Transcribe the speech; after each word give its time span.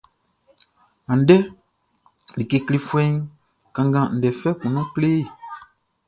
Andɛʼn, 1.11 1.43
like 2.37 2.57
klefuɛʼn 2.67 3.13
kanngan 3.75 4.07
ndɛ 4.17 4.29
fɛfɛ 4.39 4.57
kun 4.59 4.71
nun 4.73 4.89
kle 4.93 5.07
e. 5.19 5.23